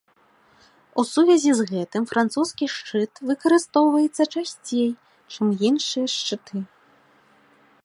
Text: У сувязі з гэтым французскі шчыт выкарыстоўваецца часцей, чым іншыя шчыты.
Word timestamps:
У 1.01 1.03
сувязі 1.09 1.51
з 1.59 1.65
гэтым 1.71 2.07
французскі 2.11 2.65
шчыт 2.77 3.13
выкарыстоўваецца 3.31 4.23
часцей, 4.39 4.91
чым 5.37 5.47
іншыя 5.71 6.05
шчыты. 6.17 6.57